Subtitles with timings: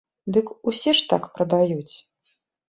[0.37, 1.95] Дык усе ж так прадаюць.